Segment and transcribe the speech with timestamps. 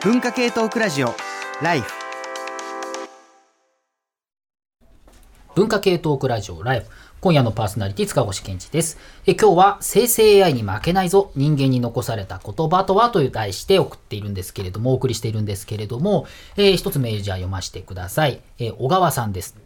[0.00, 1.12] 文化系トークラジオ
[1.60, 1.92] ライフ
[5.56, 6.86] 文化系トークラジオライフ
[7.20, 8.96] 今夜のパーソナリティ塚越健二です。
[9.26, 19.56] え今日は生成 AI に負けないぞ人間に残された言葉とはという題して送っているんですけれどもお送りしているんですけれども、えー一つメールじゃ読ませてください、えー小川さんです。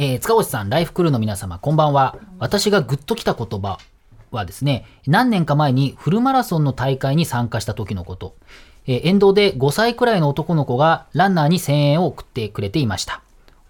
[0.00, 2.16] えー塚越さん、ライフクルーの皆様、こんばんは。
[2.40, 3.78] 私がグッときた言葉
[4.32, 8.34] はですね、何年か前にフルマラソンの大会に参加した時のこと。
[8.86, 13.22] え沿道で5歳くらいの男の子がランナーに声援を送ってくれていました。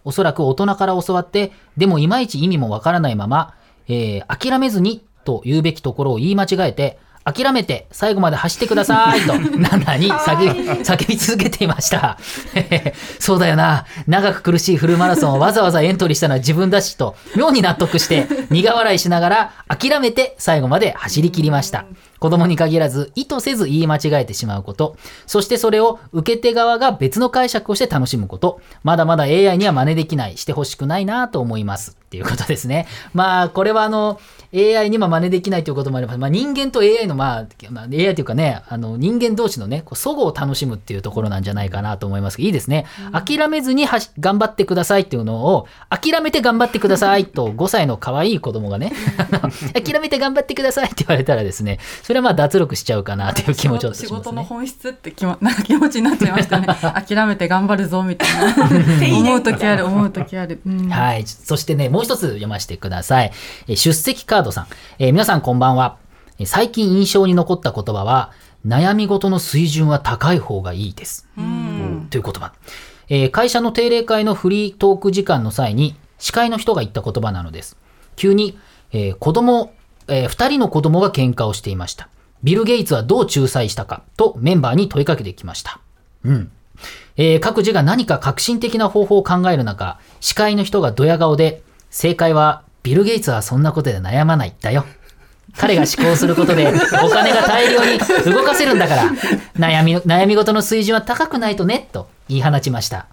[0.04, 3.54] おそらく大人から教わって、でもいまいち意味もわからないまま、
[3.88, 12.18] えー諦めずにと言うべきところを言い間違えて、諦めて最後まで走ってくださいと、ランナーに叫び叫び続けていました。
[13.18, 13.84] そうだよな。
[14.06, 21.86] 長く苦しいフルマラソンをわざわざエントリーしたのは自分だしと、妙に納得して、苦笑いしながら諦めて最後まで走り切りました。
[22.20, 24.96] 子供に限らず意図せず言い間違えてしまうこと、
[25.26, 31.95] そしてそれを受け手側が別の解釈をして楽しむこと、まだまだ AI には真似できない、してほしくないなと思います。
[32.16, 32.86] っていうことですね。
[33.12, 34.18] まあ、これはあの、
[34.54, 36.18] AI にも真似できないということもあります。
[36.18, 42.86] まあ、人間と AI の、まあ、まあ、AI というかね、あの、人間同士のね、こう相互を楽しむっていうところなんじゃないかなと思いますけど、いいですね。
[43.12, 48.92] 諦めずにはし頑張ってくださいっていうのを、諦めて頑張ってくださいと5歳の可愛い子供がね、
[49.74, 54.48] 諦めて頑張ってくださいって言われたらですね、それはまあ脱力しちゃうかなという気持ちを仕します事のね。
[54.48, 61.24] 本質って気,、ま、なんか気持ちになっちゃいましたね諦めて頑張るぞみたいな 思う時ある思う時ある、うんはい。
[61.26, 63.32] そしてね、もう一つ読ませてください。
[63.66, 64.66] えー出席カードさん。
[64.98, 65.98] えー皆さんこんばんは。
[66.38, 68.30] えー最近印象に残った言葉は、
[68.64, 71.28] 悩み事の水準は高い方がいいです。
[71.36, 72.52] うんという言葉。
[73.08, 77.76] えー会社の定例会のフリートーク時間の際に、司会の人が言った言葉なのです。
[78.14, 78.56] 急に、
[78.92, 79.72] えー子供、
[80.06, 82.08] えー二人の子供が喧嘩をしていました。
[82.44, 84.02] ビル・ゲイツはどう仲裁したか？
[84.16, 85.80] とメンバーに問いかけてきました。
[86.24, 86.52] うん。
[87.16, 91.62] えー各自が何か革新的な方法を考える中、司会の人がドヤ顔で、
[91.96, 94.84] 正解は、ビル・ゲイツはそんなことで悩まない、だよ。
[95.56, 96.68] 彼が思考することで、
[97.02, 97.98] お金が大量に
[98.34, 99.04] 動かせるんだから、
[99.56, 103.06] 悩み、悩み事の水準は高くないとね、と言い放ちました。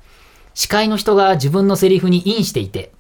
[0.54, 2.92] 司会の人が自分のセリフにインしていて、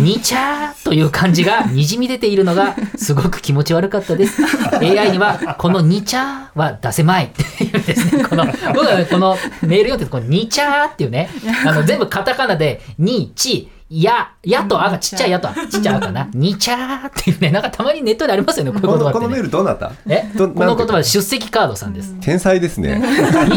[0.00, 4.42] にちゃーという感じが滲み出ているのがすごく気持ち悪かったです。
[4.80, 11.28] AI にはこのにちゃーは出せまいっていうですね、 この、僕はこのメール読んでこのにちゃーっていうね、
[11.66, 13.68] あの全部カタカナで、に、ち、
[14.02, 16.28] や、やとあがちっちゃいやとあ、ちっちゃいあかな。
[16.34, 19.42] にちゃーっていうね、なんかたまにネットでありますよね、こういう言葉って、このこのメーね。
[19.44, 19.92] ルどうなった？
[20.08, 20.24] え？
[20.34, 22.14] どこの言葉出席カードさんです。
[22.20, 23.00] 天才ですね。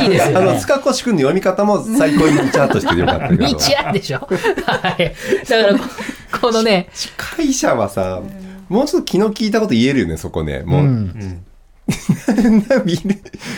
[0.02, 0.60] いいですよ あの、ね。
[0.60, 3.46] 塚越くんの読み方も最高にチャートしててよかったけど。
[3.48, 4.20] にちゃーでしょ？
[4.20, 5.16] はい。
[5.50, 5.84] だからこ、
[6.42, 8.22] このね、司会者はさ、
[8.70, 10.64] もうちょっと気の利いたこと言えるよね、そこね。
[10.66, 11.44] もう、うん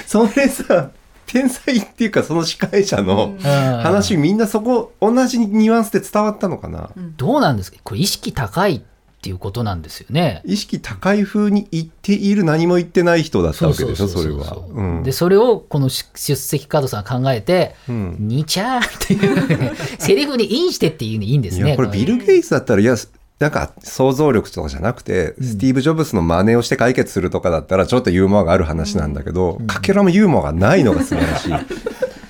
[0.05, 0.91] それさ、
[1.31, 6.89] 天才っていうか、その司会者の話、みんなそこ、同じニュアンスで伝わったのかな？
[7.17, 7.77] どうなんですか？
[7.83, 8.81] これ意識高いっ
[9.21, 10.41] ていうことなんですよね。
[10.45, 14.57] 意識高い風に言っている、何も言ってない人だったわけでしょ、それは。
[14.69, 21.75] うんで、それをこの出出席カードさんが考えて、うんにちゃーっていう、ね、 セリフにインしてっていうのいいんですね。
[21.75, 22.95] これビル・ゲイツだったら、いや、
[23.39, 31.53] なんか想像力とかじゃなくて、スティーブ・ジョブズの真似をして解決するとかだったら、ちょっとユーモアがある話なんだけど、かけらもユーモアがないのが素晴らしい。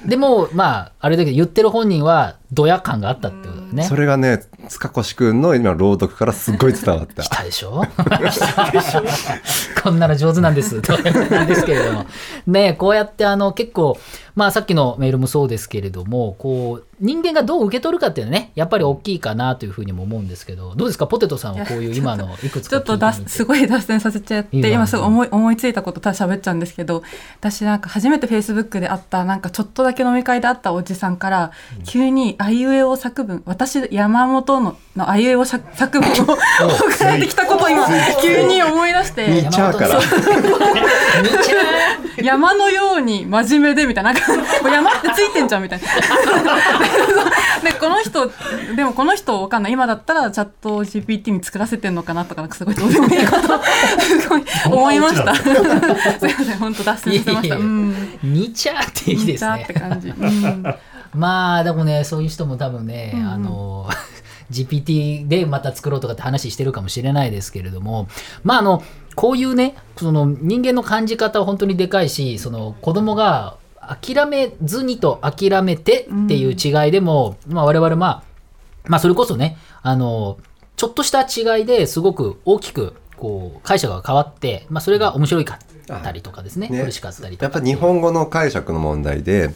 [0.08, 3.84] でも、まあ、あれだけど言ってる本人はドヤ感があったってことだよね。
[3.84, 7.30] それがね、塚越くんの今の朗読からすっごい伝わった来。
[7.30, 7.84] たでしょ？
[9.84, 10.82] こんなの上手なんです。
[10.82, 12.06] となんですけれども。
[12.48, 13.98] ねこうやってあの結構、
[14.36, 21.08] まあさっきのメールもそうですけれども、こう、人間がどう受け取るかっていうのはね、やっぱり大きいかなというふうにも思うんですけど、どうですか？
[21.08, 27.04] ポテトさんはこういう今のいくつちかょっとだすごい脱線させちゃって今すぐ思い思いついたことただ喋っちゃうんですけど
[27.40, 31.52] 私なんか初めてフェイスブックで会ったなんかちょっとだけ飲み会で会ったおじさんから、
[31.86, 37.88] 急にあいうえお作文私山本ののあいうえお作作文を送られてきたことを今
[38.22, 39.50] 急に思い出しにて。
[42.24, 44.12] 山のように真面目でみたいな。
[44.14, 45.88] なんか山ってついてんじゃんみたいな
[47.64, 48.32] でこの人
[48.76, 49.74] でもこの人わかんない。
[49.74, 53.42] 今だったらチャット GPT に作らせてんのかなとかなんかすごいどうでもいいこと。
[54.22, 55.36] すごい思いました。
[55.36, 57.56] すいません本当脱線してました。
[57.56, 59.52] にちゃーっていいですね。
[59.56, 59.74] めっちゃって。
[59.74, 60.76] 感じ、うん。
[61.14, 63.22] まあでもねそういう人も多分ね、うん。
[63.22, 63.90] うんあの
[64.52, 68.08] GPT でまた作ろうとかって話してるかもしれないですけれども。
[68.44, 68.84] まああの
[69.16, 73.58] こういうねその人間の感じ方は本当にでかいしその子供が
[73.90, 78.24] 諦めずにと諦めてっていう違いでも、まあ我々まあ
[78.88, 80.38] まあそれこそねあの
[80.76, 86.70] ちょっとした違いですごく大きくこう解釈が変わって、まあ、それが面白いかったりとかですね。
[86.70, 86.80] ね。
[86.80, 87.46] 嬉しかったりとか。
[87.46, 89.54] やっぱ日本語の解釈の問題で、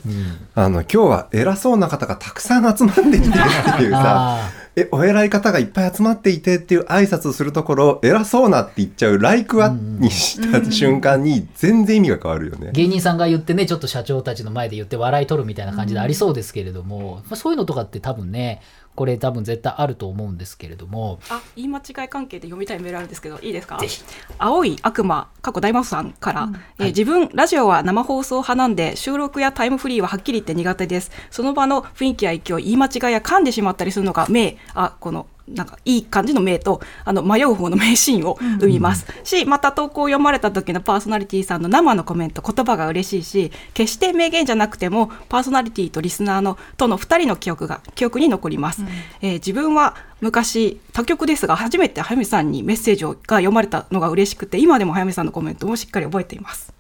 [0.54, 12.72] あの今日は偉そうな方がたくさん集まってきてっていうさあえお偉い方がいっぱい集まっていてっていう挨拶をするところ偉そうなって言っちゃう「ライクは」にした瞬間に全然意味が変わるよね。
[12.74, 18.62] 芸人さんが言ってねちょっと社長たちの前で言って笑い取るみたいな感じでありそうですけれども、まあ、そういうのとかって多分ね
[18.96, 21.20] これ多分絶対あると思うんですけれども。
[21.30, 23.78] あ言い間違い関係で読みたいメールあるんですけどいいですか？
[23.78, 24.04] ぜひ。
[24.38, 26.50] 青い悪魔過去大魔王さんから、
[26.80, 31.12] えー自分ラジオは生放送派なんで収録やタイムフリーははっきり言って苦手です。
[31.32, 48.84] その場の雰囲気や勢い言い間違いや噛んでしまったりするのが名あこのなんかいい感じの名とあの迷う方の名シーンを生みます、しまた投稿を読まれた時のパーソナリティさんの生のコメント言葉が嬉しいし決して名言じゃなくてもパーソナリティとリスナーのとの2人の記憶が記憶に残ります、
[49.22, 56.72] えー自分は昔他局ですが初めて早見さんにメッセージが読まれたのが嬉しくて今でも早見さんのコメントもしっかり覚えています。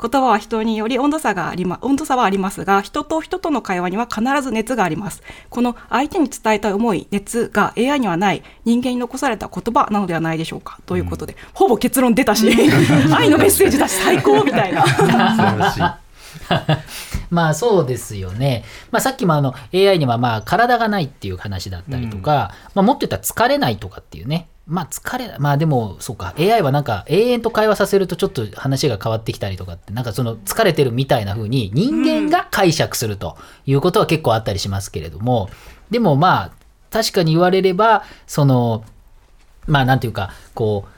[0.00, 5.22] 言葉は人により温度差がありま温度差はありますが人と人との会話には必ず熱があります。
[5.48, 10.78] この相手に伝えたい思い熱が AI にはない人間に残された言葉なのではないでしょうか。
[10.84, 12.50] ということで、ほぼ結論出たし
[13.10, 14.84] 愛のメッセージだし最高みたいな。
[17.30, 18.64] まあそうですよね。
[18.90, 24.48] まあさっきもあの AI にはまあ体がないっていう話だったりとか、まあもっと言ったら疲れないとかっていうね。
[24.66, 33.36] まあ疲れ、まあでもそうか、AI はなんか永遠と会話させるとちょっと話が変わってきたりとかって、なんかその疲れてるみたいな風に人間が解釈すると
[33.66, 35.50] いうことは結構あったりしますけれども、
[35.90, 36.52] でもまあ
[36.90, 38.84] 確かに言われれば、その、
[39.66, 40.91] まあなんていうか、こう、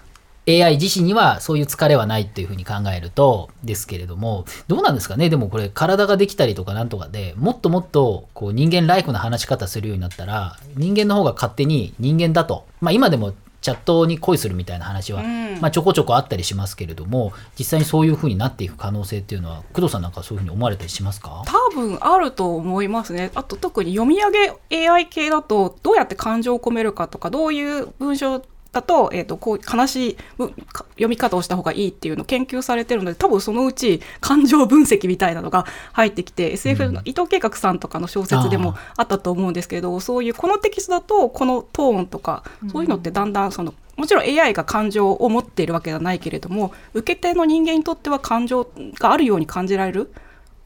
[0.46, 5.30] AI 自身にはそういう疲れはないっていうふうに考えるとですけれどもどうなんですかね？
[5.30, 12.66] でもこれ体ができたりとかなんとかでもっともっとこう人間ライクな話し方するようになったら人間の方が勝手に人間だと。
[12.80, 13.32] まあ今でも
[13.62, 15.58] チャットに恋するみたいな話は、うん。
[15.62, 21.44] まあ、ちょこちょこあったりしますけれども実際にそういうふうになっていく可能性っていうのは工藤さんなんかそういうふうに思われたりしますか？
[21.46, 23.30] 多分あると思いますね。
[23.34, 24.30] あと特に読み上
[24.68, 28.42] げ AI 系だとどうやって感情を込めるかとかどういう文章
[28.74, 48.68] だと,、えー、とこう悲しい読み方をした方がいいっていうのを研究されてるので多分そのうち感情分析みたいなのが入ってきて SF の伊藤計画さんとかの小説でもあったと思うんですけどそういうこのテキストだとこのトーンとかそういうのってだんだんそのもちろん AI が感情を持っているわけではないけれども受け手の人間にとっては感情
[48.98, 50.12] があるように感じられる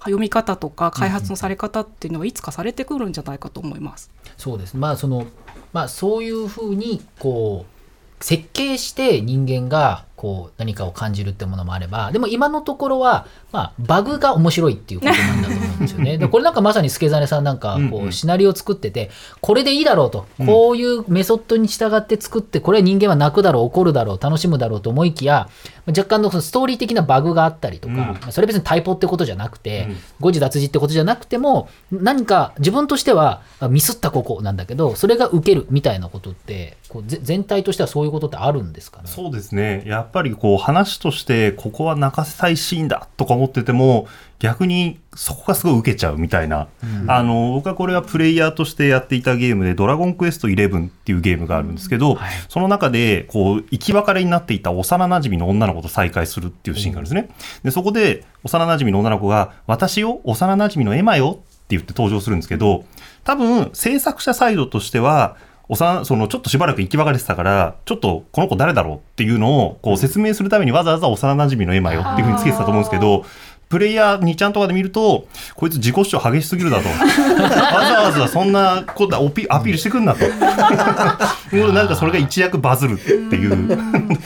[0.00, 4.10] 読み方とか開発のされ方っていうのはいつかされてくるんじゃないかと思います。
[4.36, 4.76] そうです。
[4.76, 5.26] まあその
[5.72, 7.77] まあそういうふうにこう
[8.20, 16.18] 設計して人間がこう何かを感じるってものもあればでも今のところは、まあ、バグが面白いっていうことなんだと思うんですよね。
[16.18, 19.10] でこれなんかまさに助真さんなんかこうシナリオを作ってて
[19.40, 20.26] これでいいだろうと。
[20.44, 25.48] こういうメソッドに従って作ってこれは人間は泣くだろう怒るだろう楽しむだろうと思いきや
[25.86, 29.96] 若干のストーリー的なバグがあったりとか、それ別にタイポってことじゃなくて、うん。
[30.20, 39.04] 誤字脱字ってことじゃなくても何か自分としてはあミスったここなんだけどそれが受けるみたいなことってこうぜ全体としてはそういうことってあるんですかね？
[39.06, 39.82] そうですね。
[39.86, 44.06] やっぱりこう話としてここは泣かせたいシーンだとか思ってても
[44.38, 46.68] 逆にそこがすごい受けちゃうみたいな。
[47.08, 57.28] あの僕はこれはプレイヤーとしてやっていたゲームでドラゴンクエスト11っていうゲームがあるんですけど、はいその中でこう生き別れになっていた幼馴染の女の子と再会するっていうシーンがあるんですね。
[57.64, 62.84] でそこで幼馴染の女の子が私よ幼馴染のエマよって言って登場するんですけど
[63.24, 65.36] 多分制作者サイドとしては
[65.68, 73.24] 幼そのちょっとしばらく生き別れてたからちょっとこの子誰だろうっていうのをこう説明するためにわざわざ幼馴染のエマよっていうふうにつけてたと思うんですけど
[73.68, 76.88] プレイヤー2ちゃんとかで見るとこいつ自己主張激しすぎるだと。
[76.88, 80.24] わざわざそんなことアピアピールしてくんなと。
[81.54, 83.76] もうなんかそれが一躍バズるっていう。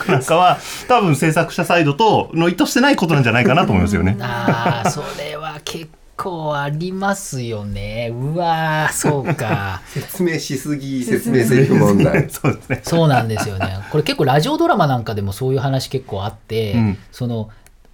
[0.09, 0.57] なんかは
[0.87, 4.15] 多分制作者サイドとの意図してないことなんじゃないかなと思いますよね。
[4.21, 8.11] ああそれは結構ありますよね。
[8.13, 9.81] うわーそうか。
[9.89, 12.27] 説明しすぎ説明セリフ問題。
[12.31, 12.81] そうですね。
[12.83, 13.79] そうなんですよね。
[13.91, 16.97] これ結構ラジオドラマなんかでもそういう話結構あって、うん。
[17.11, 17.49] その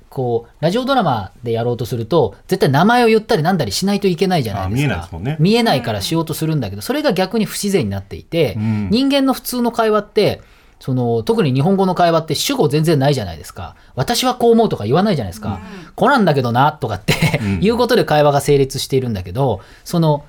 [0.09, 4.87] こうラジオドラマでやろうとすると絶対名前を言ったりなんだりしないといけないじゃないですか。
[4.87, 5.35] あ見えないですもんね。
[5.39, 8.89] 見えないからしようとするんだけどそれが逆に不自然になっていて、うん。
[8.91, 10.41] 人間の普通の会話って
[10.79, 13.75] その特に日本語の会話って主語全然ないじゃないですか。
[13.95, 15.59] 私はこう思うとか言わないじゃないですか、
[15.95, 17.63] こうなんだけどなとかって、うん。
[17.63, 20.25] いうことで会話が成立しているんだけどその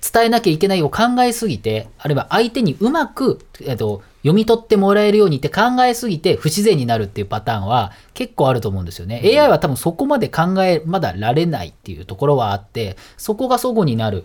[0.00, 9.20] 伝えなきゃいけないを考えすぎてあるいは相手にうまく、えっと、読み取ってもらえるようにって考えすぎて不自然になるっていうパターンは結構あると思うんですよね。
[9.24, 14.24] AI は多分そこまで考えまだられないっていうところはあってそこが齟齬になる。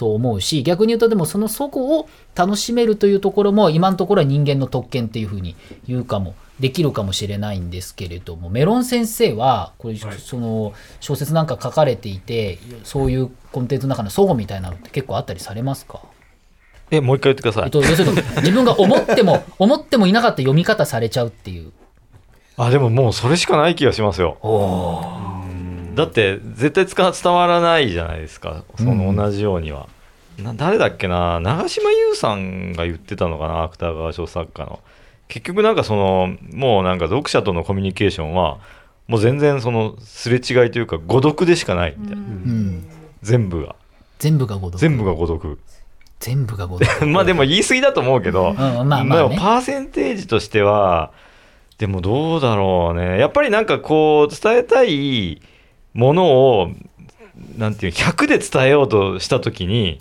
[0.00, 16.00] と思うし逆に言うとでもそのそこを楽しめるというところも今のところは人間の特権っていうふうに言うかもできるかもしれないんですけれどもメロン先生はこれ、その小説なんか書かれていてそういうコンテンツの中の齟齬みたいなのって結構あったりされますか？
[16.90, 17.64] え、もう一回言ってください。
[17.64, 21.72] えっと、要するに自分が思っても 思ってもいなかった読み方されちゃうっていう。
[22.56, 24.38] あ、でももうそれしかない気がしますよ。
[25.94, 28.64] だって絶対つか伝わらないじゃないですか。
[28.76, 29.88] その同じようには。
[30.38, 34.80] な誰だっけな長島優さんが言ってたのかな芥川賞作家の。
[35.28, 38.58] 結局なんかそのもうなんか読者とのコミュニケーションは
[39.06, 42.84] もう全然そのすれ違いというか誤読でしかないみたいな、うん。
[43.22, 43.76] 全部が
[44.18, 44.78] 全部が誤読。
[44.78, 45.58] 全部が誤読
[46.20, 47.06] 全部が誤読。
[47.08, 48.56] まあでも言い過ぎだと思うけど、うん、
[48.88, 49.38] まあまあでもね。
[49.38, 51.12] パーセンテージとしては
[51.78, 55.40] でもどうだろうねやっぱりなんかこう伝えたい
[55.94, 56.26] もの
[56.58, 56.70] を
[57.56, 60.00] なんていう100で伝えようとした時に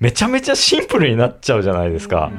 [0.00, 2.30] めちゃめちゃシンプルになっちゃうじゃないですか、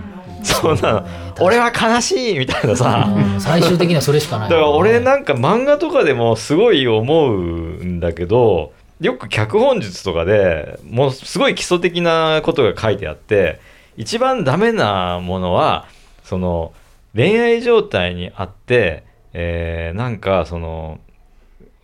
[0.43, 1.07] そんなの。
[1.41, 3.41] 俺は悲しいみたいなさ、うん。
[3.41, 4.49] 最終的にはそれしかない。
[4.49, 13.59] だから俺なんか漫画とかでもすごい思うんだけどよく脚本術とかでもうすごい基礎的なことが書いてあって
[13.97, 15.87] 一番ダメなものは
[16.23, 16.73] その
[17.15, 19.03] 恋愛状態にあって、
[19.33, 20.99] えーなんかその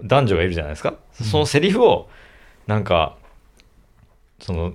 [0.03, 0.93] 男女がいるじゃないですか
[1.24, 2.10] そのセリフを
[2.67, 3.15] なんか
[4.39, 4.74] その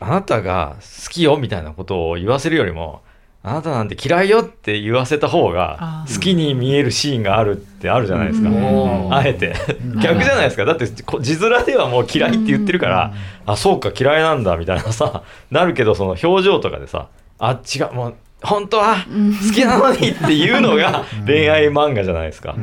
[0.00, 3.02] あなたが好きよみたいなことを言わせるよりも
[3.44, 9.12] あなたなんて嫌いよって言わせた方が好きに見えるシーンがあるってあるじゃないですか、うん。
[9.12, 9.54] あえて。
[10.00, 10.64] 逆じゃないですか。
[10.64, 13.12] だってこ字面ではもう嫌いって言ってるから、
[13.44, 17.08] あそうか嫌いなんだみたいなさなるけどその表情とかでさ
[17.40, 22.54] あ違うもう本当は好きなのにっていうのが恋愛漫画じゃないですか、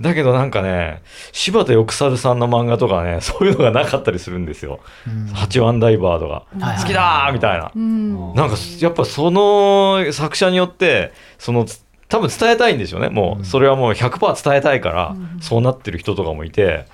[0.00, 4.80] だけどなんかね柴田翼猿さんの漫画とかねそういうのがなかったりするんですよ、
[5.34, 8.34] 八番ダイバーとか、はい好きだーみたいな、うん。
[8.34, 13.08] なんかやっぱその作者によってそのつ多分伝えたいんでしょうね。
[13.08, 16.86] もうそれはもう100%伝えたいからそうなってる人とかもいて。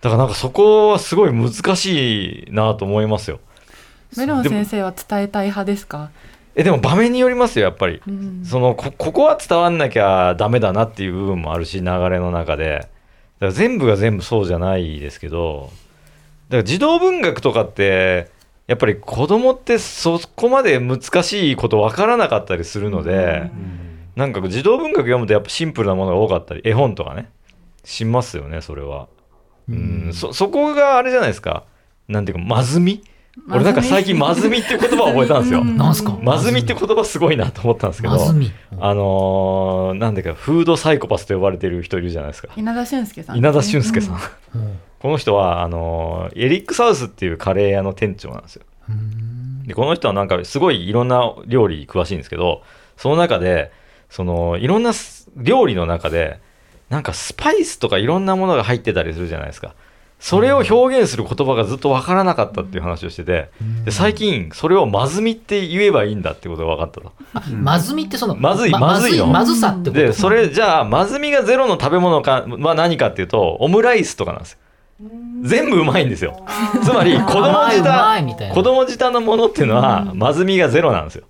[0.00, 3.40] だからなんかそこはすごい難しいなと思いますよ。
[4.18, 6.10] メロン先生は伝えたい派ですか？
[6.56, 8.00] えでも場面によりますよやっぱり。
[8.06, 8.44] うん。
[8.44, 12.78] そのこここは伝わんなきゃダメだなっていう部分もあるし流れの中で。
[12.78, 12.88] だか
[13.46, 15.70] ら全部が全部そうじゃないですけど。
[16.48, 18.30] だから児童文学とかって
[18.66, 23.50] やっぱり子供ってそこまで難しいこと分からなかったりするので、
[24.16, 26.62] なんか児童文学読むとやっぱシンプルなものが多かったり。
[26.64, 27.30] 絵本とかね。
[27.84, 29.08] しますよねそれは。
[29.68, 30.10] うん。
[30.14, 31.64] そそこがあれじゃないですか。
[32.08, 33.02] なんていうかまずみ
[33.50, 35.64] 俺なんか最近まずみっていう言葉を覚えたんですよ。
[35.64, 36.16] なんすか？
[36.22, 38.52] まずみって言葉すごいなと思ったんですけど、まずみ。
[38.78, 42.48] あのーなんでかフードサイコパスと呼ばれてる人いるじゃないですか。
[42.56, 44.14] 稲田俊介さん稲田俊介さん。
[44.54, 48.62] うんこの人はあのーエリック・サウスっていうカレー屋の店長なんですよ。
[49.66, 52.62] でこの人はなんかすごいいろんな料理詳しいんですけど
[52.96, 53.72] その中で
[54.10, 56.38] そのいろんなす料理の中で
[56.88, 59.74] なんかスパイスとかいろんなものが入ってたりするじゃないですか。
[60.24, 63.50] それを表現する言葉がずっと分からなかったっていう話をしてて
[63.84, 67.12] で最近それをまずみって言えばいいんだってことが分かったと。
[67.52, 69.26] まずみってその、まずいまずいの。
[69.26, 74.58] まずさってことでそれじゃあまずみがゼロの食べ物かは何かっていうとオムライスとかなんですよ。
[75.42, 76.42] 全部うまいんですよ。
[76.82, 78.54] つまり 子供甘い舌うまいみたいな。
[78.54, 81.24] 子供舌のものっていうのはまずみがゼロなんですよ。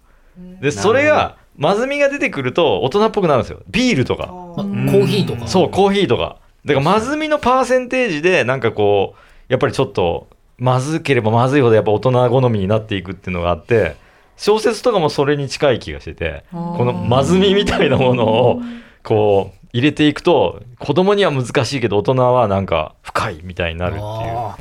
[0.61, 3.59] でそれがまずみが出てくると大人っぽくなるんですよ。
[3.69, 4.27] ビールとか。
[4.27, 5.49] まコーヒーとか。
[5.49, 10.29] そうコーヒーとかだからまずみのパーセンテージでなんかこうやっぱりちょっと
[10.59, 13.97] まずければまずいほどやっぱ大人好みになっていくっていうのがあって
[14.37, 18.63] 小説とかもそれに近い気がしててここのまずみみたいなものを
[19.03, 24.07] こう入れていくと子供には難しいけど大人はなんか深いみたいになるっていう。
[24.07, 24.57] あ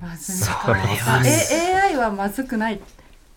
[0.00, 2.78] まずいかえ AI はまずくない？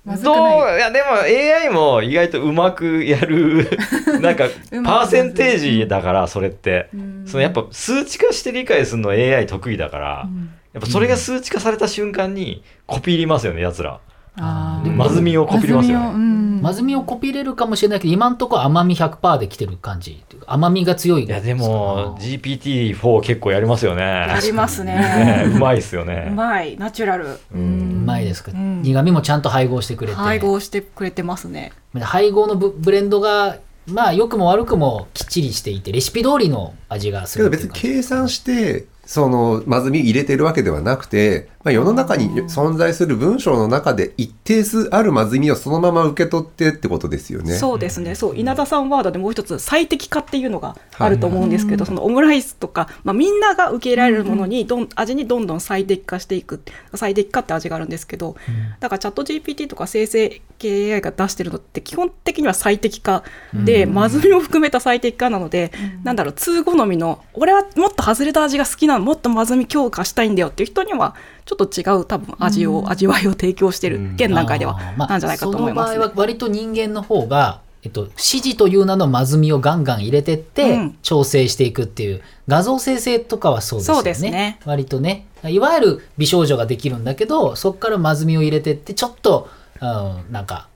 [0.10, 0.36] まずくどう？
[0.38, 3.68] ないいやでも AI も意外とうまくやる
[4.22, 4.46] なんか
[4.84, 6.90] パーセンテージだからそれって。
[6.94, 7.24] うん。
[7.26, 10.28] そのやっぱ数値化して理解するの AI 得意だから
[10.74, 14.00] やっぱそれが数値化された瞬間にコピーりますよねやつら
[14.36, 16.06] まずみをコピーりますよね。
[16.06, 16.16] まずみを。
[16.16, 16.62] うん。
[16.62, 20.24] まずみをコピれるかもしれないけど、今んところ甘み100%で来てる感じ。
[20.52, 21.26] 甘みが強い。
[21.26, 25.52] いやでも GPT-4 結構やりますよねありますねね。
[25.56, 27.40] うまいっすようねまい、ナチュラル。
[27.54, 30.18] うまいですか、ん苦味もちゃんと配合してくれて。
[30.18, 31.72] 配合してくれてますね。
[32.02, 37.84] 配合のブブレンドが、まあ、良くも悪くもきっちりしていて、レシピ通りの味がすけどるっていう感じ。
[37.84, 47.54] 別に計算してそのまずみ入れてるわけではなくて、まあ、世の中に存在する文章の中で一定数あるまずみをそのまま受け取ってってことですよね。
[47.54, 48.16] そうですね。
[48.16, 48.38] そう。
[48.38, 56.62] 稲田さんワードでもう一つ最適化っていうのがあると思うんですけど、そのオムライスとか、まあ、みんなが受け入れられるものにどん、味にどんどん最適化していく
[56.96, 58.38] 最適化って味があるんですけど、
[58.80, 63.24] だからチャット GPT とか生成系 AI が出してるのって基本的には最適化
[63.54, 65.74] で、まずみを含めた最適化なので、
[66.06, 71.16] なんだろう通好みの俺はもっと外れた味が好きなのもっとまずみ強化したいんだよっていう人には
[71.50, 75.96] ちょっと違う多分味を、味わいを提供してる現段階ではなんじゃないかと思います、ね。
[75.96, 80.98] その場合は割と人間の方が、えっと、指示という名のまずみをガンガン入れてって、うん。
[81.02, 83.98] 調整していくっていう画像生成とかはそうですよね。
[83.98, 84.60] そうですね。
[84.64, 85.26] 割とね。
[85.44, 89.50] いわゆる美少女ができるんだけどそこからまずみを入れてってちょっと、
[89.82, 90.68] うん、なんか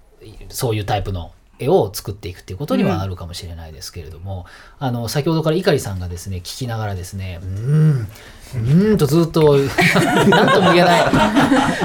[0.50, 4.46] そういうタイプの絵を作っていくっていうことにはあるかもしれないですけれども、
[4.80, 7.40] あの先ほどから碇さんがですね聞きながらですね。
[7.42, 8.08] うーん
[8.56, 9.58] うーんとずっと
[10.30, 11.04] 何とも言えない。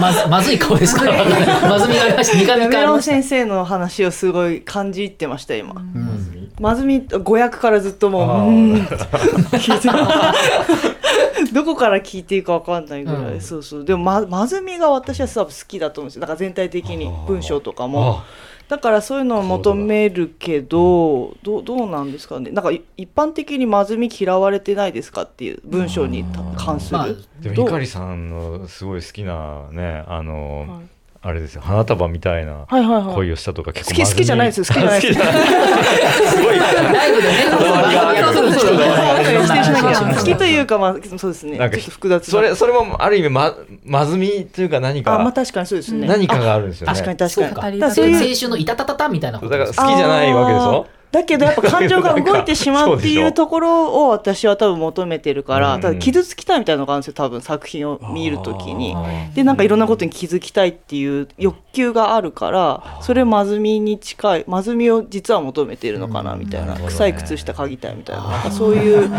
[0.01, 1.25] まずまずい顔ですから。
[1.69, 2.83] まずみがありました苦味メがありました。
[2.87, 6.51] ロン先生の話をすごい感じ入ってました今、うん。
[6.61, 7.07] まずみ？
[7.07, 8.85] 語訳からずっともううーん。
[8.85, 8.97] って
[9.59, 9.89] 聞いて
[11.53, 13.41] どこから聞いていいかわかんないぐらい、うん。
[13.41, 13.85] そうそう。
[13.85, 16.21] でもままずみが私は多分好きだと思うんですよ。
[16.23, 18.23] だから全体的に文章とかも
[18.69, 22.51] だからそういうのを求めるけどどうどうなんですかね。
[22.51, 26.25] なんかい一般的にまずみ嫌われてないですかっていう文章に
[26.57, 27.19] 関する、まあどう？
[27.41, 30.98] でも碇さんのすごい好きなねあの、はい
[31.29, 32.65] あれですよ花束みたいな
[33.15, 35.29] 恋をしたとか結構好き好きじゃないですよ好きじゃないです好き。
[35.29, 38.51] じゃないすごいライブでね、こだわりがあるそう。
[38.53, 40.09] そうそうこだわりがある否定しなきゃそう。
[40.09, 41.59] 好きというかまあそうですね。
[41.59, 42.31] なんかちょっと複雑な。
[42.33, 43.55] それそれもある意味ま
[43.85, 45.15] まずみというか何か。
[45.15, 46.07] あまあ確かにそうですね。
[46.07, 46.93] 何かがあるんですよね。
[46.95, 47.47] 確かに確かに。
[47.49, 47.55] そうか。
[47.57, 50.87] 当たりだからそういう青春のいたたたたみたいなこだから好きじゃないわけでしょ？
[51.11, 55.81] だけどやっぱ感情が動いてしまうっていうところを私は多分求めてるから、うん。
[55.81, 58.95] ただ傷つきたいみたいなのがあるんですよ多分作品を見るときに。
[58.95, 59.31] あ。
[59.35, 68.29] でなんかいろんなことに気づきたいっていう欲求があるからそれまずみに近いまずみを実は求めてるのかなみたいな、臭い靴下嗅ぎたいみたいな。
[68.29, 69.11] なんかそういう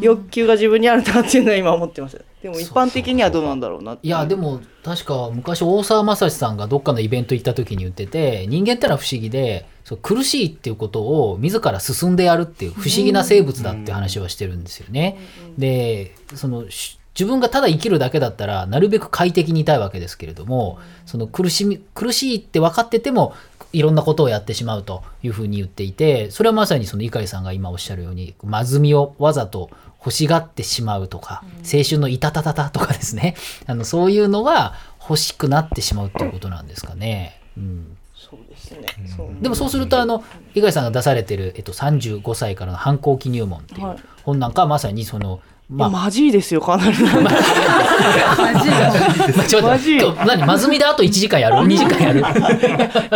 [0.00, 2.22] 欲求が自分にあるなっていうのは今思ってます。
[2.42, 15.16] でも一般的にはどうなんだろうなっていやでも確か昔大沢雅史さんがどっかのイベント行った時に言ってて人間ってのは不思議でそう苦しいっていうことを自ら進んでやるっていう不思議な生物だっていう話をしてるんですよね。
[15.56, 23.32] でそのし自分がただ生きるだけだったらなるべく快適にいたいわけですけれどもその苦しみ苦しいって分かってても
[23.72, 33.34] いろんなことをやってしまうというふうに言っていてそれはまさにその碇さんが今おっしゃるようにまずみをわざと欲しがってしまうとか、青春のいたたたたとかですね。
[33.66, 37.40] あのそういうのが欲しくなってしまうっていうことなんですかね。
[37.56, 37.97] うん
[38.68, 38.76] で
[39.06, 40.22] すね、でもそうするとあの
[40.54, 43.98] 井貝さんが出されてる、えっと、35歳からの反抗期入門っていうはい。
[44.24, 46.96] 本なんかはまさにそのまあ、マジですよかなり。
[46.98, 47.34] まあ。
[49.46, 50.46] ちょっとマジ今日何？
[50.46, 52.12] まずみであと1時間やる？2時間や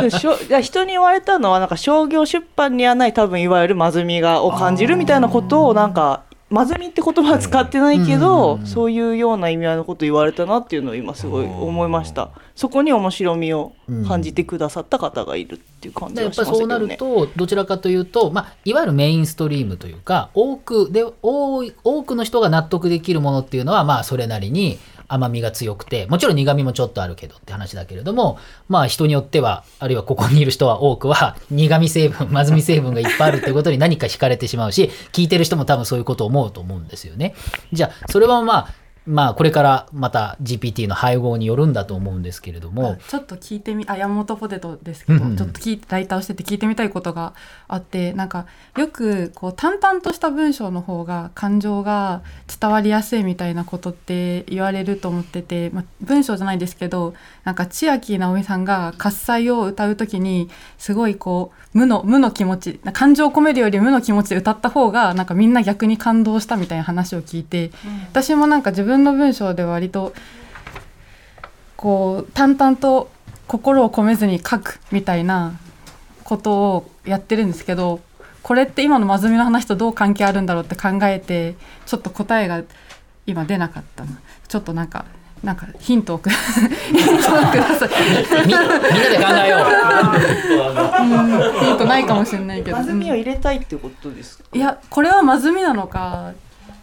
[0.02, 0.10] る？
[0.10, 12.30] しょいや人に言われたのはなんか商業出版にはない多分いわゆるまずみがを感じるみたいなことをなんかまずみって言葉は使ってないけど、うんそういうような意味合いのこと言われたなっていうのを今すごい思いました。
[12.54, 13.72] そこに面白みを
[14.06, 24.78] 感じてくださった方がいるっていう感じでやはしまっぱりそうなしたけどねるとどちらかというと、まあ、いわゆるメインストリームというか多くで多い多くの人が納得できるものっていうのはまあそれなりに
[25.12, 37.34] 甘みが強くてもちろん苦味もちょっとあるけどって話だけれどもまあ人によってはあるいはここにいる人は多くは苦味成分まずみ成分がいっぱいあるっていうことに何か惹かれてしまうし聞いてる人も多分そういうことを思うと思うんですよね。
[37.72, 47.34] じゃあそれはまあまあこれからまた GPT の配合によるんだと思うんですけれども、ちょっと聞いてみあ山本ポテトですけど、うんうんちょっと聞いライターをしてて聞いてみたいことが
[47.66, 52.22] あってなんかよくこう淡々とした文章の方が感情が
[52.60, 67.70] 伝わりやすいみたいなことって言われると思ってて、まあ、文章じゃないですけどなんか千秋直美さんが喝采を歌う時にすごいこう無の無の気持ち感情を込めるより無の気持ちで歌った方がなんかみんな逆に感動したみたいな話を聞いて、
[68.10, 70.12] 私もなんか自分の文章で割と
[71.76, 73.10] こう淡々と
[73.46, 75.58] 心を込めずに書くみたいな
[76.24, 78.00] ことをやってるんですけど
[78.42, 81.54] これって今のまずみの話とどう関係あるんだろうって考えて
[81.86, 82.62] ちょっと答えが
[83.26, 84.20] 今出なかったな。
[84.48, 85.04] ちょっとなんか
[85.44, 86.38] なんかヒントをくヒン
[87.22, 87.88] トをください。
[88.46, 88.84] みみんなで考
[89.44, 89.60] えよう。
[91.64, 92.76] ヒントないかもしれないけど。
[92.76, 94.44] まずみを入れたいってことですか？
[94.52, 96.32] いやこれはまずみなのか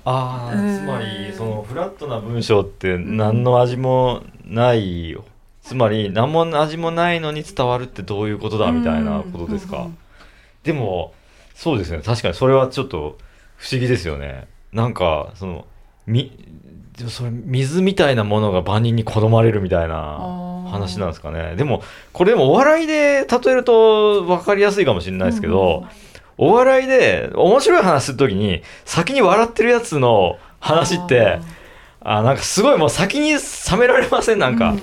[0.09, 0.77] ああうん。
[0.79, 5.17] つまりそのフラットな文章って何の味もない
[5.61, 9.83] つまり何も味もないのに伝わるってどういうことだみたいなことですか？
[9.83, 9.97] うん
[10.63, 11.13] でも
[11.55, 12.01] そうですね。
[12.01, 13.17] 確かにそれはちょっと
[13.55, 14.47] 不思議ですよね。
[14.73, 15.65] なんかその
[16.05, 16.31] み
[16.97, 21.55] でもそれ水みたいなものが万人に好まれるみたいな話なんですかね。
[21.55, 25.85] でもこれでもお笑いで例えると分かりやすいかもしれないですけど、
[26.41, 31.41] お笑いで面白い話するときに先に笑ってるやつの話って
[31.99, 33.39] あなんかすごいもう先に冷
[33.77, 34.39] められません？
[34.39, 34.73] なんか、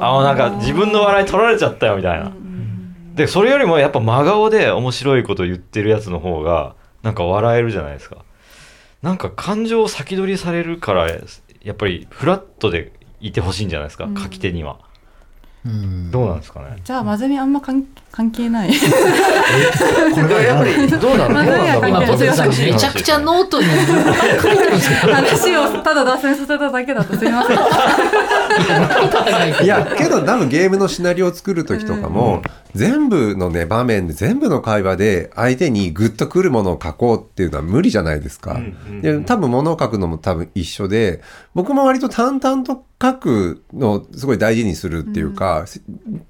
[0.00, 2.32] あなんか自分の笑い取られちゃったよみたいな。
[3.14, 8.18] でそれよりもやっぱ真顔で面白いこと言ってるやつの方がなんか笑えるじゃないですか。
[9.00, 14.72] なんか感情を先取りされるからやっぱりフラットでいてほしいんじゃないですか、書き手には。
[14.80, 14.85] うん
[16.10, 16.76] どうなんですかね？
[16.84, 18.70] じゃあ真面目あんま関関係ない。
[18.70, 18.74] こ
[20.28, 21.34] れはやっぱりどうなの？
[21.34, 21.88] どうなんだろう？
[21.88, 23.66] 今まあぽてとさんめちゃくちゃノートに。
[25.12, 27.58] 話をただ脱線させただけだとすみません。
[29.64, 32.42] いやけど多分ゲームのシナリオを作る時とかも、
[32.76, 38.60] 全部のね場面で全部の会話で相手にグッとくるものを書こうっていうのは無理じゃないですか。
[39.02, 41.22] で多分物を書くのも多分一緒で
[41.54, 45.82] 僕も割と淡々と書くのをすごい大事にするっていうか、せ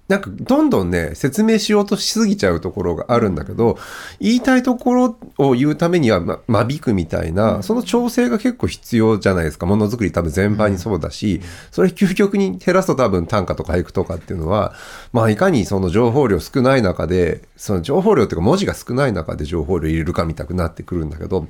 [0.08, 3.78] なんかどんどんね説明しようとしすぎちゃうところがあるんだけど
[4.20, 9.66] 言いたいところを言うためにはま間引くみたいなその調整が結構必要じゃないですか。
[9.66, 14.74] ものづくり多分全般にそうだし、それ究極に減らすと多分短歌とか俳句とかっていうのは
[15.12, 21.46] まあいかにその情報量少ない中でその情報量っていうか文字が少ない中で情報量入れるかみたくなってくるんだけど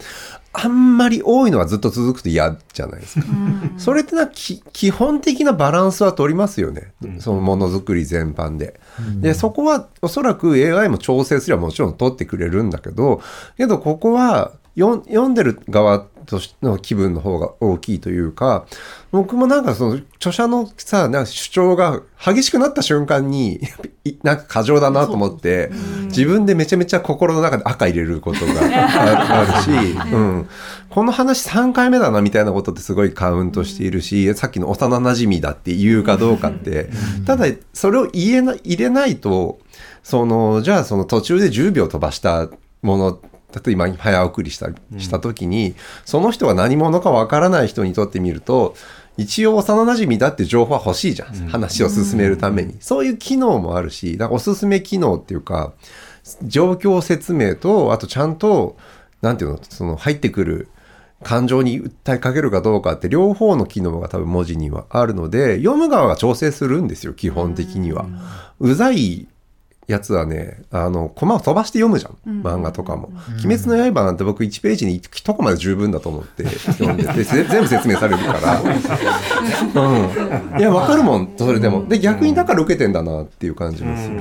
[0.52, 3.26] あんまり多いのはずっと続くと嫌じゃないですか。
[3.76, 8.80] それってな基本的なバランスは取りますよね、そのものづくり全般で。
[9.20, 13.20] でそこはおそらく AI も調整すればもちろん取ってくれるんだけど
[13.56, 18.66] けどここは読んでる側との気分の方が大きいというか
[19.12, 23.60] 僕もなんかその著者のさなんか主張が激しくなった瞬間に
[24.04, 25.70] い なんか過剰だなと思って
[26.06, 30.48] 自分でめちゃめちゃ心の中で赤入れることがああるし、 うん、
[30.90, 36.90] この話3回目だなみたいなことってすごいカウントしているしさっきの幼なじみだって言うかどうかって。
[37.24, 39.58] ただそれを言えな入れないと
[40.02, 42.48] そのじゃあその途中で10秒飛ばした
[42.82, 43.20] もの
[43.64, 48.74] 例えば今早送りしたした時に、その人が何者かわからない人にとってみると
[49.16, 55.72] 一応幼馴染だって情報は欲しいじゃん、話を進めるために、そういう機能もあるしだからおすすめ機能っていうか
[56.42, 58.76] 状況説明とあとちゃんと
[59.22, 60.68] なんていうのその入ってくる
[61.22, 68.06] 感情に訴えかけるかどうかって両方の機能が多分文字にはあるので読む側が調整するんですよ基本的には。
[68.60, 69.28] うざい
[69.86, 72.42] やつはね、あの、コマを飛ばして読むじゃん。
[72.42, 73.10] 漫画とかも。
[73.44, 78.60] 鬼滅の刃なんて僕1ページに1コマで十分だと思って読んでて、 ぜ全部説明されるから。
[79.82, 80.58] うん。
[80.58, 81.86] いや、わかるもん、それでも。
[81.86, 84.16] で、逆にだから受けてんだなっていう感じもする。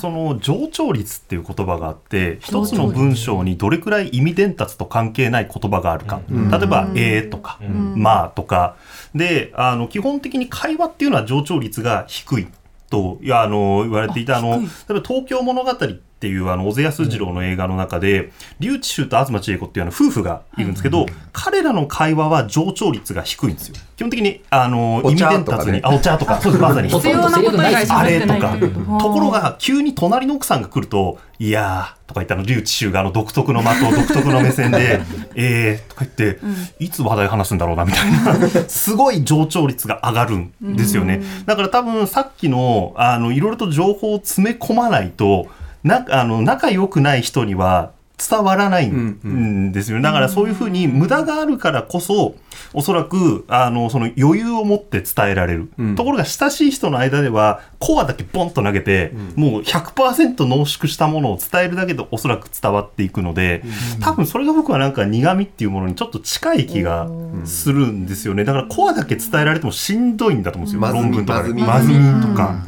[0.00, 7.58] その上調率っていう言葉があって一つの文章にどれくらい意味伝達と関係ない言葉があるか、例えば「えー」とか
[7.96, 8.76] 「まあ」とか
[9.14, 12.48] であの基本的に会話っていうのは上調率が低い
[12.90, 14.60] といやあの言われていたあの例え
[14.94, 15.70] ば「東京物語」
[16.16, 23.76] っていうあの小津安二郎の映画の中で笠智衆と東千恵子っていうあの夫婦がいるんですけど、彼らの会話は上調率が低いんですよ。
[23.96, 26.62] 基本的にあのお意味伝達に、あお茶とか そうです。
[26.62, 26.88] まさに。
[26.88, 28.56] 必要なこと以外あれとか、
[28.98, 35.02] ところが急に隣の奥さんが来ると、いやーとか言ったの、竜智衆があの独特の的、独特の目線で、
[35.36, 36.38] えーとか言って、
[36.78, 41.20] いつ話題話すんだろうなみたいな、すごい上昇率が上がるんですよね。
[41.44, 45.48] だから多分さっきの、あの、いろいろと情報を詰め込まないと、
[45.86, 50.02] なあの仲良くない人には伝わらないんですよね。
[50.02, 52.34] だからそういうふうに無駄があるからこそ、
[52.72, 55.70] おそらく、あの、その余裕を持って伝えられる。
[55.96, 63.62] ところが親しい人の間では、コアだけボンと投げて、もう100%濃縮したものを伝えるだけでおそらく伝わっていくので、
[64.00, 67.08] 多分それが僕はなんか苦味っていうものにちょっと近い気が
[67.44, 68.44] するんですよね。
[68.44, 70.92] だからコアだけ伝えられてもしんどいんだと思うんですよ。
[70.92, 71.52] 論文とかで。
[71.52, 72.66] まずみとか。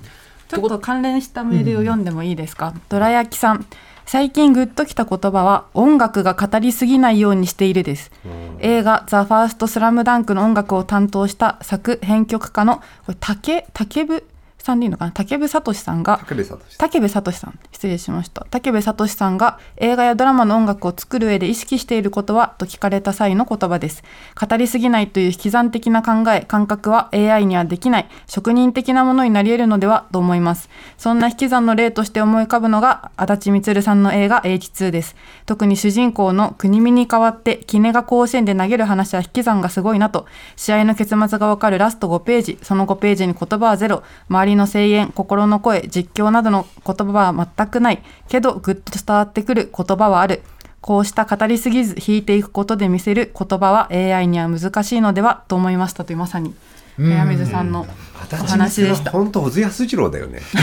[0.48, 3.66] ちょっと関連したメールを読んでもいいですか、どら焼きさん。
[4.06, 8.10] 最近グッときた言葉は音楽が語りすぎないようにしているです、
[8.58, 14.24] 映画「ザ・ファーストスラムダンクの音楽を担当した作編曲家のこれ竹竹部
[14.68, 15.12] さんでいいのかな？
[15.12, 17.58] 竹部聡さんが武部聡さん。
[17.72, 18.46] 失礼しました。
[18.50, 24.04] 武部聡さんが映画やドラマの音楽を作る上で意識していることはと聞かれた際の言葉です。
[24.38, 28.08] 語りすぎないという引き算的な考え感覚は AI にはできない。
[28.26, 30.68] 職人的なものになり得るのではと思います。
[30.98, 35.16] そんな引き算の例として思い浮かぶのが足立みつるさんの映画 H2 です。
[35.46, 40.26] 特に主人公の国見に代わってキネが甲子園で投げる話は引き算がすごいなと。
[40.56, 42.58] 試合の結末がわかるラスト5ページ。
[42.62, 44.02] その5ページに言葉はゼロ。
[44.28, 50.42] 周りの声援心の声実況などの言葉は全くないけどぐっと伝わってくる言葉はある
[50.80, 56.54] こうした語りすぎず弾いていくことで見せる言葉は AI には難しいのではと思いましたというまさに
[56.98, 57.86] 宮水さんの
[58.32, 59.12] お話でした。
[59.12, 60.40] 本当小津安二郎だよね。
[60.40, 60.54] そ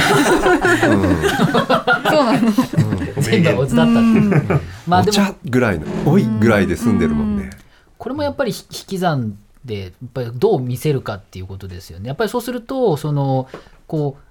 [2.21, 2.51] うなの。
[3.21, 3.93] 全部オズだった
[4.86, 7.51] まあでもお茶ぐらいの、おいぐらいで済んでるもんね。
[7.97, 12.10] これもやっぱり引き算でやっぱりどう見せるかっていうことですよね。
[12.10, 13.47] やっぱりそうするとその
[13.88, 14.26] こう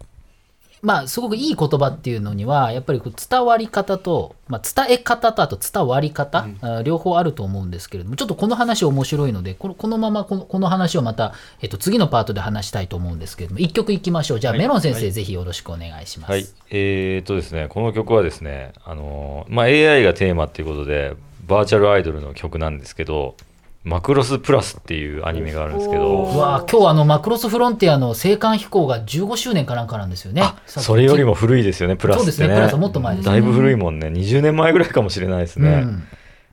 [0.85, 14.41] まあすごくいい言葉っていうのにはやっぱりこう伝わり方と、まあ、伝え方とあと伝わり方、あ両方あると思うんですけれどもちょっとこの話面白いのでこのこのままこのこの話をまた、えっと、次のパートで話したいと思うんですけれども一曲いきましょう。
[14.41, 16.31] じゃあ、メロン先生、ぜひよろしくお願いします。
[16.31, 21.15] はい、えー、とですね、この曲はですね、あのーまあ、AI がテーマっていうことで、
[21.47, 23.37] バーチャルアイドルの曲なんですけど、
[23.85, 30.43] マクロスプラスっていうアニメがあるんですけうど、わあ今日あのマクロスフロンティアの青函飛行が15周年かなんかなんですよね。
[30.65, 32.33] さそれよりも古いですよね、プラスってね。
[32.33, 33.33] そうですねプラスはもっと前ですね。
[33.33, 35.69] だいぶ古いもんね、20年前ぐらいかもしれないですね。
[35.69, 36.03] うん。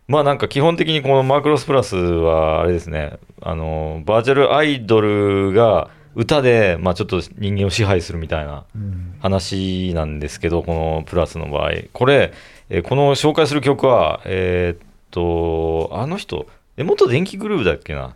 [0.09, 8.65] まあなんか基本的にこのマクロスプラスはあれですね、あのバーチャルアイドルが歌でまあちょっと人間を支配するみたいな
[9.21, 12.33] 話なんですけど、このプラスの場合、これ、
[12.69, 16.47] えーこの紹介する曲は、えーっと、あの人、
[16.81, 18.15] え元電気グループだっけな、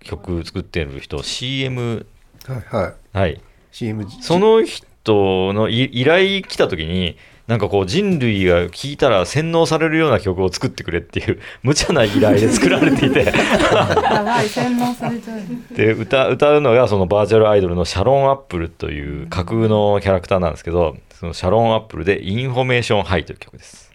[0.00, 2.06] 曲作ってる人、CM、
[2.46, 3.18] はいはい。
[3.18, 3.40] はい、
[3.72, 15.76] CM その人のい依頼来た時に、なんかこう人類が聴いたら洗脳されるような曲を作ってくれっていう 無茶な依頼で作られていてやばい洗脳されちゃう。
[15.76, 23.92] で歌歌うのがそのバーチャルアイドルのシャロン・アップルという架空のキャラクターなんですけどそのシャロン・アップルで「Information High」という曲です。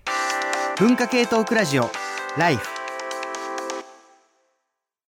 [0.78, 1.92] 文化系トークラジオ
[2.38, 2.81] ライフ